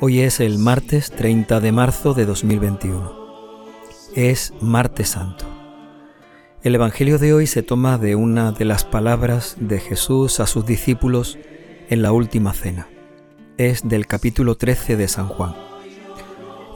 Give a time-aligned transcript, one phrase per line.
[0.00, 3.12] Hoy es el martes 30 de marzo de 2021.
[4.14, 5.46] Es martes santo.
[6.62, 10.64] El Evangelio de hoy se toma de una de las palabras de Jesús a sus
[10.64, 11.38] discípulos
[11.88, 12.88] en la última cena.
[13.56, 15.54] Es del capítulo 13 de San Juan.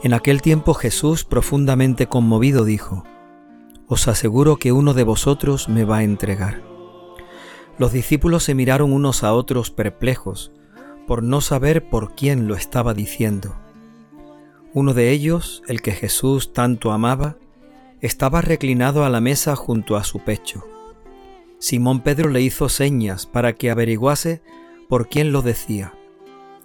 [0.03, 3.05] En aquel tiempo Jesús, profundamente conmovido, dijo,
[3.89, 6.61] Os aseguro que uno de vosotros me va a entregar.
[7.79, 10.51] Los discípulos se miraron unos a otros perplejos,
[11.07, 13.55] por no saber por quién lo estaba diciendo.
[14.75, 17.37] Uno de ellos, el que Jesús tanto amaba,
[17.99, 20.63] estaba reclinado a la mesa junto a su pecho.
[21.57, 24.43] Simón Pedro le hizo señas para que averiguase
[24.87, 25.95] por quién lo decía.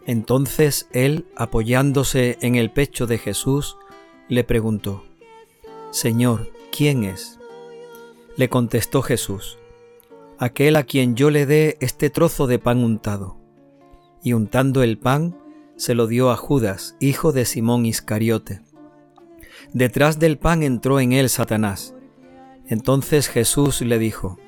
[0.07, 3.79] Entonces él, apoyándose en el pecho de Jesús,
[4.29, 5.05] le preguntó,
[5.91, 7.39] Señor, ¿quién es?
[8.37, 9.59] Le contestó Jesús,
[10.41, 13.37] aquel a quien yo le dé este trozo de pan untado.
[14.25, 15.39] Y untando el pan,
[15.77, 18.63] se lo dio a Judas, hijo de Simón Iscariote.
[19.73, 21.95] Detrás del pan entró en él Satanás.
[22.67, 24.41] Entonces Jesús le dijo,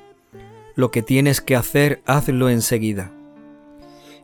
[0.75, 3.13] Lo que tienes que hacer, hazlo enseguida.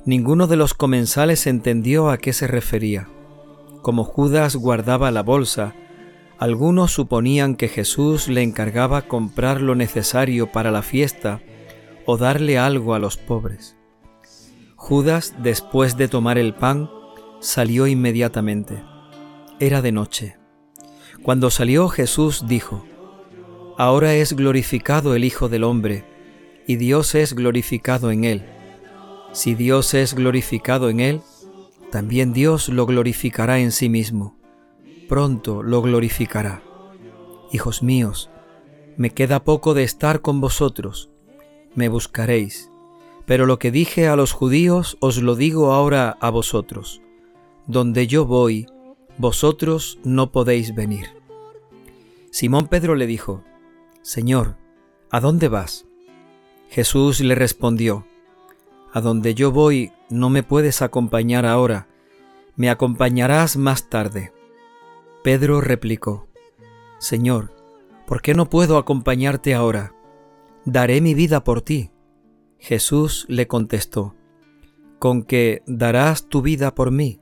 [0.04, 3.08] Ninguno de los comensales entendió a qué se refería.
[3.80, 5.76] Como Judas guardaba la bolsa,
[6.42, 11.40] algunos suponían que Jesús le encargaba comprar lo necesario para la fiesta
[12.04, 13.76] o darle algo a los pobres.
[14.74, 16.90] Judas, después de tomar el pan,
[17.38, 18.82] salió inmediatamente.
[19.60, 20.36] Era de noche.
[21.22, 22.84] Cuando salió Jesús dijo,
[23.78, 26.04] Ahora es glorificado el Hijo del Hombre,
[26.66, 28.42] y Dios es glorificado en él.
[29.30, 31.20] Si Dios es glorificado en él,
[31.92, 34.41] también Dios lo glorificará en sí mismo.
[35.12, 36.62] Pronto lo glorificará.
[37.52, 38.30] Hijos míos,
[38.96, 41.10] me queda poco de estar con vosotros.
[41.74, 42.70] Me buscaréis.
[43.26, 47.02] Pero lo que dije a los judíos os lo digo ahora a vosotros.
[47.66, 48.64] Donde yo voy,
[49.18, 51.08] vosotros no podéis venir.
[52.30, 53.44] Simón Pedro le dijo,
[54.00, 54.56] Señor,
[55.10, 55.84] ¿a dónde vas?
[56.70, 58.06] Jesús le respondió,
[58.94, 61.86] a donde yo voy no me puedes acompañar ahora,
[62.56, 64.32] me acompañarás más tarde.
[65.22, 66.28] Pedro replicó,
[66.98, 67.52] Señor,
[68.06, 69.94] ¿por qué no puedo acompañarte ahora?
[70.64, 71.90] Daré mi vida por ti.
[72.58, 74.14] Jesús le contestó,
[74.98, 77.20] ¿con qué darás tu vida por mí?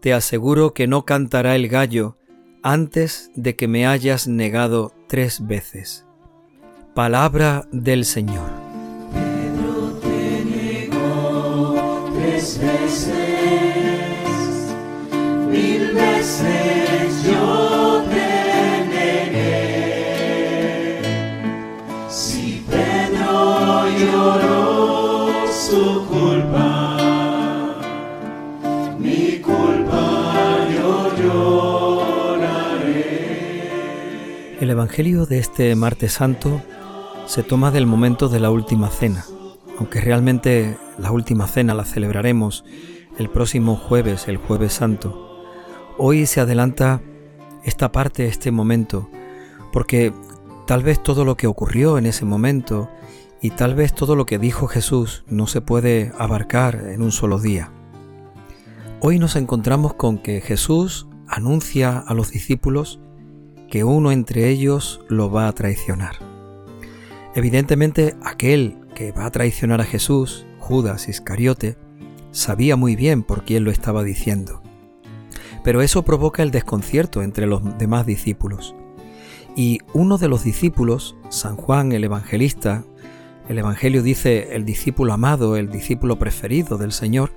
[0.00, 2.16] Te aseguro que no cantará el gallo
[2.62, 6.06] antes de que me hayas negado tres veces.
[6.94, 8.50] Palabra del Señor.
[12.58, 13.08] veces,
[15.48, 16.81] mil veces
[34.60, 36.62] El Evangelio de este martes santo
[37.26, 39.24] se toma del momento de la última cena.
[39.78, 42.64] Aunque realmente la última cena la celebraremos
[43.18, 45.42] el próximo jueves, el jueves santo,
[45.98, 47.00] hoy se adelanta
[47.64, 49.08] esta parte, este momento,
[49.72, 50.12] porque
[50.72, 52.88] tal vez todo lo que ocurrió en ese momento
[53.42, 57.38] y tal vez todo lo que dijo Jesús no se puede abarcar en un solo
[57.38, 57.70] día.
[59.00, 63.00] Hoy nos encontramos con que Jesús anuncia a los discípulos
[63.68, 66.14] que uno entre ellos lo va a traicionar.
[67.34, 71.76] Evidentemente aquel que va a traicionar a Jesús, Judas Iscariote,
[72.30, 74.62] sabía muy bien por quién lo estaba diciendo.
[75.64, 78.74] Pero eso provoca el desconcierto entre los demás discípulos.
[79.54, 82.84] Y uno de los discípulos, San Juan el Evangelista,
[83.48, 87.32] el Evangelio dice el discípulo amado, el discípulo preferido del Señor,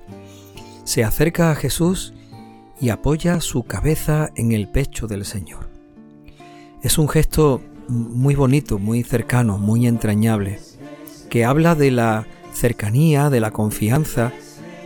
[0.84, 2.14] se acerca a Jesús
[2.80, 5.68] y apoya su cabeza en el pecho del Señor.
[6.82, 10.58] Es un gesto muy bonito, muy cercano, muy entrañable
[11.28, 14.32] que habla de la cercanía, de la confianza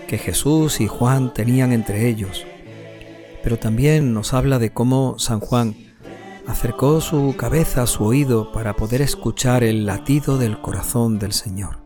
[0.08, 2.44] que Jesús y Juan tenían entre ellos.
[3.42, 5.76] Pero también nos habla de cómo San Juan
[6.46, 11.78] acercó su cabeza a su oído para poder escuchar el latido del corazón del Señor.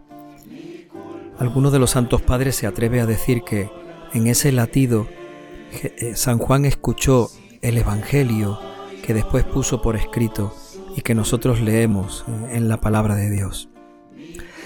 [1.39, 3.71] Alguno de los santos padres se atreve a decir que
[4.13, 5.07] en ese latido
[5.73, 7.31] eh, San Juan escuchó
[7.61, 8.59] el Evangelio
[9.05, 10.55] que después puso por escrito
[10.97, 13.69] y que nosotros leemos eh, en la palabra de Dios.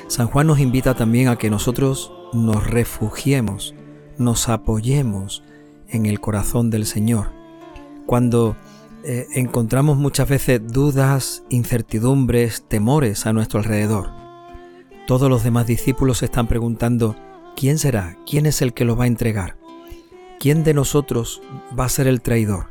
[0.09, 3.75] San Juan nos invita también a que nosotros nos refugiemos,
[4.19, 5.43] nos apoyemos
[5.89, 7.31] en el corazón del Señor.
[8.07, 8.57] Cuando
[9.05, 14.11] eh, encontramos muchas veces dudas, incertidumbres, temores a nuestro alrededor.
[15.07, 17.17] Todos los demás discípulos se están preguntando,
[17.57, 18.19] ¿quién será?
[18.27, 19.57] ¿Quién es el que lo va a entregar?
[20.41, 21.41] ¿Quién de nosotros
[21.79, 22.67] va a ser el traidor?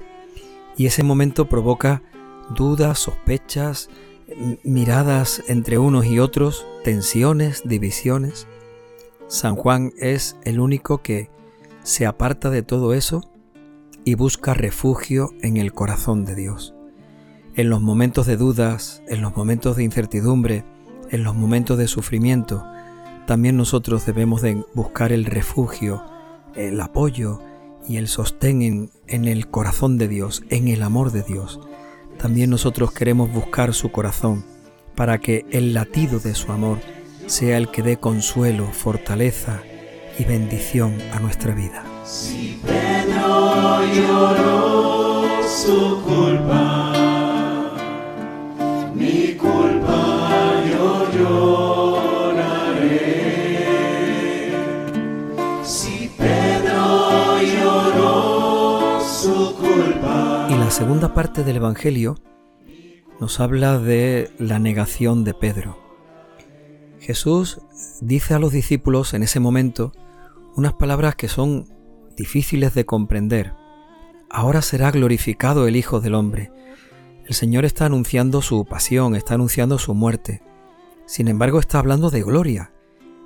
[0.75, 2.03] Y ese momento provoca
[2.55, 3.89] dudas, sospechas,
[4.63, 8.47] miradas entre unos y otros, tensiones, divisiones.
[9.27, 11.29] San Juan es el único que
[11.83, 13.21] se aparta de todo eso
[14.07, 16.73] y busca refugio en el corazón de Dios.
[17.55, 20.63] En los momentos de dudas, en los momentos de incertidumbre,
[21.09, 22.65] en los momentos de sufrimiento,
[23.25, 26.05] también nosotros debemos de buscar el refugio,
[26.55, 27.41] el apoyo
[27.85, 31.59] y el sostén en, en el corazón de Dios, en el amor de Dios.
[32.17, 34.45] También nosotros queremos buscar su corazón
[34.95, 36.77] para que el latido de su amor
[37.25, 39.59] sea el que dé consuelo, fortaleza
[40.17, 41.96] y bendición a nuestra vida.
[42.07, 46.93] Si Pedro lloró su culpa,
[48.95, 52.47] mi culpa yo lloraré.
[55.65, 60.47] Si Pedro lloró su culpa.
[60.49, 62.15] Y la segunda parte del Evangelio
[63.19, 65.77] nos habla de la negación de Pedro.
[67.01, 67.59] Jesús
[67.99, 69.91] dice a los discípulos en ese momento
[70.55, 71.76] unas palabras que son
[72.17, 73.53] difíciles de comprender.
[74.29, 76.51] Ahora será glorificado el Hijo del Hombre.
[77.25, 80.41] El Señor está anunciando su pasión, está anunciando su muerte.
[81.05, 82.73] Sin embargo, está hablando de gloria.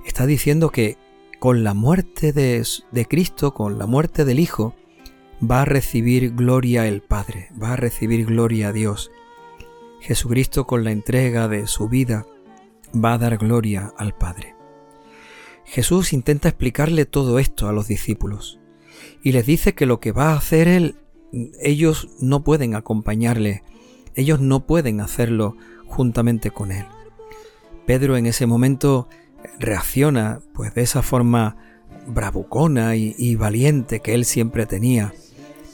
[0.05, 0.97] Está diciendo que
[1.39, 2.63] con la muerte de,
[3.07, 4.75] Cristo, con la muerte del Hijo,
[5.41, 9.11] va a recibir gloria el Padre, va a recibir gloria a Dios.
[10.01, 12.25] Jesucristo con la entrega de su vida
[12.93, 14.55] va a dar gloria al Padre.
[15.65, 18.60] Jesús intenta explicarle todo esto a los discípulos
[19.23, 20.95] y les dice que lo que va a hacer Él,
[21.61, 23.63] ellos no pueden acompañarle,
[24.15, 26.85] ellos no pueden hacerlo juntamente con Él.
[27.85, 29.07] Pedro en ese momento
[29.59, 31.57] reacciona pues de esa forma
[32.07, 35.13] bravucona y, y valiente que él siempre tenía,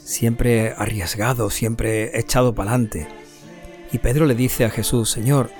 [0.04, 3.08] siempre arriesgado, siempre echado para adelante.
[3.92, 5.50] Y Pedro le dice a Jesús, Señor,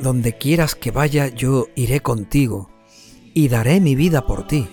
[0.00, 2.70] donde quieras que vaya yo iré contigo
[3.32, 4.68] y daré mi vida por ti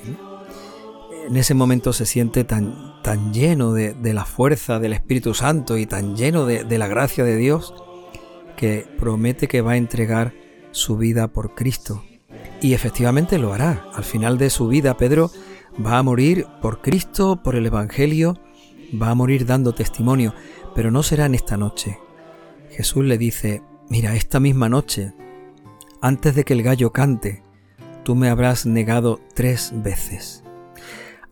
[1.32, 5.86] en ese momento se siente tan, tan lleno de, la fuerza del Espíritu Santo y
[5.86, 7.74] tan lleno de, de la gracia de Dios
[8.58, 10.34] que promete que va a entregar
[10.72, 12.04] su vida por Cristo.
[12.62, 13.86] Y efectivamente lo hará.
[13.94, 15.32] Al final de su vida Pedro
[15.84, 18.38] va a morir por Cristo, por el Evangelio,
[19.02, 20.34] va a morir dando testimonio,
[20.76, 21.98] pero no será en esta noche.
[22.72, 25.14] Jesús le dice, mira, esta misma noche,
[26.02, 27.42] antes de que el gallo cante,
[28.04, 30.44] tú me habrás negado tres veces.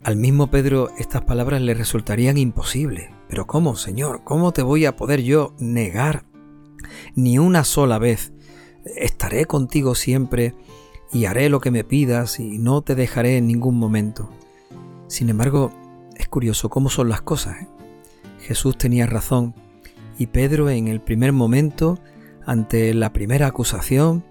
[0.01, 3.09] Al mismo Pedro estas palabras le resultarían imposibles.
[3.27, 4.23] Pero ¿cómo, Señor?
[4.23, 6.25] ¿Cómo te voy a poder yo negar
[7.15, 8.31] ni una sola vez?
[8.85, 10.55] Estaré contigo siempre
[11.11, 14.29] y haré lo que me pidas y no te dejaré en ningún momento.
[15.07, 15.71] Sin embargo,
[16.15, 17.61] es curioso cómo son las cosas.
[17.61, 17.67] ¿eh?
[18.39, 19.53] Jesús tenía razón
[20.17, 21.99] y Pedro en el primer momento,
[22.45, 24.23] ante la primera acusación,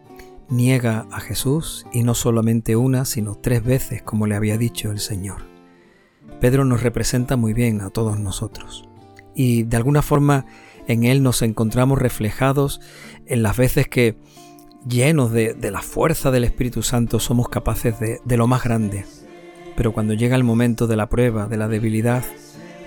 [0.49, 4.99] niega a Jesús y no solamente una, sino tres veces como le había dicho el
[4.99, 5.57] Señor.
[6.40, 8.88] Pedro nos representa muy bien a todos nosotros.
[9.35, 10.46] Y de alguna forma
[10.87, 12.81] en él nos encontramos reflejados
[13.27, 14.17] en las veces que,
[14.86, 19.05] llenos de, la fuerza del Espíritu Santo, somos capaces de, de lo más grande.
[19.77, 22.24] Pero cuando llega el momento de la prueba, de la debilidad,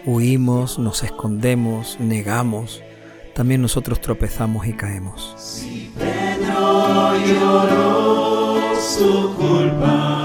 [0.05, 2.81] huimos, nos escondemos, negamos,
[3.33, 5.33] también nosotros tropezamos y caemos.
[5.37, 10.20] Si Pedro lloró su culpa,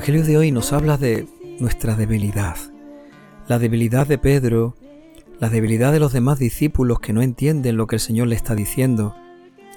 [0.00, 1.26] Evangelio de hoy nos habla de
[1.58, 2.56] nuestra debilidad,
[3.48, 4.74] la debilidad de Pedro,
[5.38, 8.54] la debilidad de los demás discípulos que no entienden lo que el Señor le está
[8.54, 9.14] diciendo,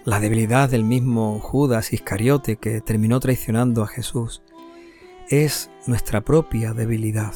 [0.06, 4.44] la debilidad del mismo Judas Iscariote que terminó traicionando a Jesús,
[5.28, 7.34] es nuestra propia debilidad.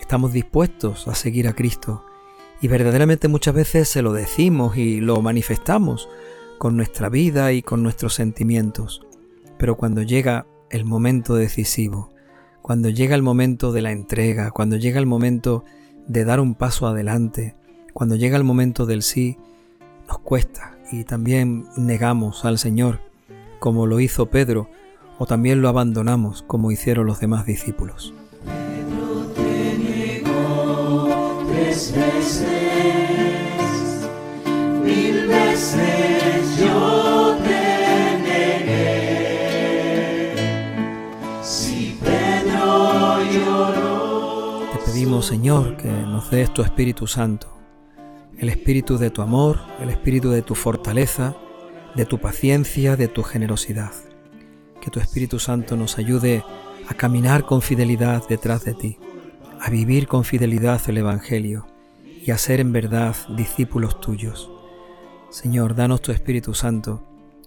[0.00, 2.06] Estamos dispuestos a seguir a Cristo
[2.62, 6.08] y verdaderamente muchas veces se lo decimos y lo manifestamos
[6.56, 9.02] con nuestra vida y con nuestros sentimientos.
[9.58, 12.10] Pero cuando llega el momento decisivo,
[12.62, 15.64] cuando llega el momento de la entrega, cuando llega el momento
[16.06, 17.56] de dar un paso adelante,
[17.92, 19.36] cuando llega el momento del sí,
[20.08, 23.00] nos cuesta y también negamos al Señor,
[23.58, 24.70] como lo hizo Pedro,
[25.18, 28.14] o también lo abandonamos como hicieron los demás discípulos.
[45.20, 47.46] Pedimos, Señor, que nos des tu Espíritu Santo,
[48.38, 51.36] el Espíritu de tu amor, el Espíritu de tu fortaleza,
[51.94, 53.92] de tu paciencia, de tu generosidad.
[54.80, 56.42] Que tu Espíritu Santo nos ayude
[56.88, 58.96] a caminar con fidelidad detrás de ti,
[59.60, 61.66] a vivir con fidelidad el Evangelio
[62.24, 64.50] y a ser en verdad discípulos tuyos.
[65.28, 67.02] Señor, danos tu Espíritu Santo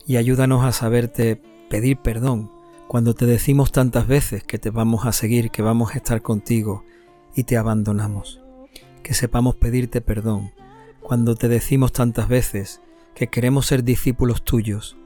[0.06, 2.52] y ayúdanos a saberte pedir perdón
[2.88, 6.84] cuando te decimos tantas veces que te vamos a seguir, que vamos a estar contigo
[7.36, 8.42] y te abandonamos.
[9.04, 10.52] Que sepamos pedirte perdón
[11.02, 12.82] cuando te decimos tantas veces
[13.14, 14.98] que queremos ser discípulos tuyos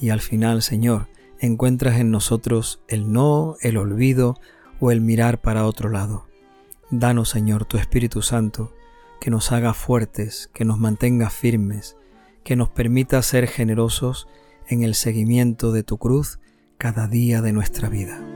[0.00, 1.08] y al final, Señor,
[1.38, 4.36] encuentras en nosotros el no, el olvido
[4.80, 6.26] o el mirar para otro lado.
[6.90, 8.72] Danos, Señor, tu Espíritu Santo,
[9.20, 11.96] que nos haga fuertes, que nos mantenga firmes,
[12.42, 14.26] que nos permita ser generosos
[14.66, 16.40] en el seguimiento de tu cruz
[16.78, 18.31] cada día de nuestra vida.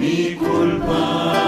[0.00, 1.39] Mi culpa